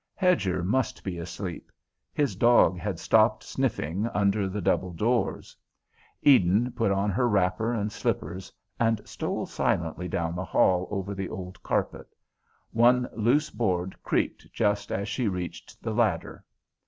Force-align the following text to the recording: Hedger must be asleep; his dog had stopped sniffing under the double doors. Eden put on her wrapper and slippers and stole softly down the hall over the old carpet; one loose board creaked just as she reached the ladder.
Hedger 0.15 0.63
must 0.63 1.03
be 1.03 1.19
asleep; 1.19 1.71
his 2.11 2.35
dog 2.35 2.75
had 2.79 2.97
stopped 2.97 3.43
sniffing 3.43 4.07
under 4.15 4.49
the 4.49 4.59
double 4.59 4.91
doors. 4.93 5.55
Eden 6.23 6.71
put 6.71 6.89
on 6.91 7.11
her 7.11 7.29
wrapper 7.29 7.71
and 7.71 7.91
slippers 7.91 8.51
and 8.79 8.99
stole 9.07 9.45
softly 9.45 10.07
down 10.07 10.35
the 10.35 10.43
hall 10.43 10.87
over 10.89 11.13
the 11.13 11.29
old 11.29 11.61
carpet; 11.61 12.15
one 12.71 13.07
loose 13.13 13.51
board 13.51 13.95
creaked 14.01 14.51
just 14.51 14.91
as 14.91 15.07
she 15.07 15.27
reached 15.27 15.79
the 15.83 15.93
ladder. 15.93 16.43